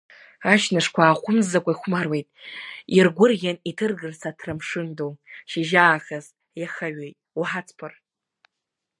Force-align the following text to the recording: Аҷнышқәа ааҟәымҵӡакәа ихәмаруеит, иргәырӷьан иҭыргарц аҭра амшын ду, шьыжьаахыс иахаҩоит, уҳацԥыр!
Аҷнышқәа 0.51 1.01
ааҟәымҵӡакәа 1.03 1.71
ихәмаруеит, 1.73 2.27
иргәырӷьан 2.97 3.57
иҭыргарц 3.69 4.21
аҭра 4.29 4.51
амшын 4.55 4.87
ду, 4.97 5.11
шьыжьаахыс 5.49 6.25
иахаҩоит, 6.59 7.15
уҳацԥыр! 7.39 7.93